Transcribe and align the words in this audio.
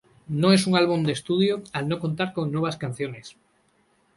No 0.39 0.51
es 0.51 0.65
un 0.65 0.75
álbum 0.75 1.03
de 1.03 1.11
estudio, 1.11 1.61
al 1.73 1.87
no 1.87 1.99
contar 1.99 2.33
con 2.33 2.51
nuevas 2.51 2.75
canciones. 2.75 3.37